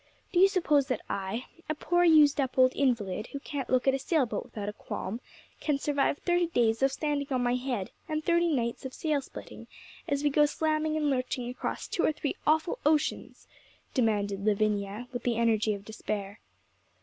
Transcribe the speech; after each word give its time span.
Do 0.33 0.39
you 0.39 0.47
suppose 0.47 0.87
that 0.87 1.01
I, 1.11 1.45
a 1.69 1.75
poor, 1.75 2.03
used 2.03 2.41
up 2.41 2.57
old 2.57 2.73
invalid, 2.75 3.27
who 3.27 3.39
can't 3.39 3.69
look 3.69 3.87
at 3.87 3.93
a 3.93 3.99
sail 3.99 4.25
boat 4.25 4.43
without 4.45 4.67
a 4.67 4.73
qualm, 4.73 5.21
can 5.59 5.77
survive 5.77 6.17
thirty 6.17 6.47
days 6.47 6.81
of 6.81 6.91
standing 6.91 7.27
on 7.29 7.43
my 7.43 7.53
head, 7.53 7.91
and 8.09 8.23
thirty 8.25 8.47
nights 8.51 8.83
of 8.83 8.95
sail 8.95 9.21
splitting, 9.21 9.67
as 10.07 10.23
we 10.23 10.31
go 10.31 10.47
slamming 10.47 10.97
and 10.97 11.11
lurching 11.11 11.47
across 11.49 11.87
two 11.87 12.03
or 12.03 12.11
three 12.11 12.35
awful 12.47 12.79
oceans?' 12.83 13.47
demanded 13.93 14.43
Lavinia, 14.43 15.07
with 15.13 15.21
the 15.21 15.37
energy 15.37 15.75
of 15.75 15.85
despair. 15.85 16.39